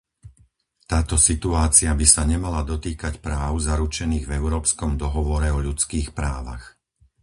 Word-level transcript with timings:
Táto 0.91 1.13
situácia 1.29 1.91
by 1.99 2.05
sa 2.13 2.23
nemala 2.31 2.61
dotýkať 2.71 3.13
práv 3.25 3.53
zaručených 3.67 4.25
v 4.27 4.33
Európskom 4.39 4.91
dohovore 5.03 5.47
o 5.53 5.59
ľudských 5.67 6.07
právach. 6.17 6.63